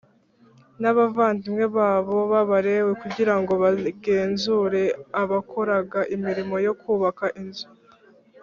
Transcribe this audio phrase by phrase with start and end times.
[0.81, 4.81] n abavandimwe babo b Abalewi kugira ngo bagenzure
[5.21, 7.67] abakoraga imirimo yo kubaka inzu